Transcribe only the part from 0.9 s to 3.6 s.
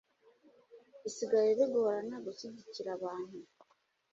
bisigaye bigorana gushyigikira abantu